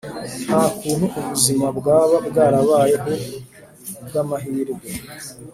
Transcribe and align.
Nta 0.47 0.61
kuntu 0.77 1.05
ubuzima 1.19 1.67
bwaba 1.77 2.15
bwarabayeho 2.27 3.11
ku 3.91 3.99
bw 4.05 4.13
‘amahirwe. 4.21 4.85